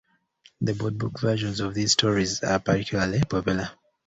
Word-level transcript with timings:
The 0.61 0.73
board 0.73 0.97
book 0.97 1.19
versions 1.19 1.59
of 1.59 1.75
these 1.75 1.91
stories 1.91 2.41
are 2.41 2.57
particularly 2.59 3.19
popular. 3.19 3.69